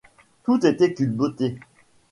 Tout 0.45 0.65
était 0.65 0.95
culbuté! 0.95 1.59